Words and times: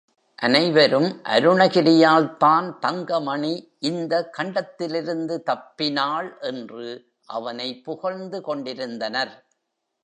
அனைவரும், 0.35 1.21
அருணகிரியால்தான் 1.23 2.79
தங்க 2.79 3.19
மணி 3.19 3.53
இந்த 3.79 4.29
கண்டத்திலிருந்து 4.29 5.43
தப்பினாள், 5.45 6.29
என்று 6.41 7.13
அவனை 7.25 7.79
புகழ்ந்து 7.79 8.41
கொண்டிருந்தனர். 8.41 9.33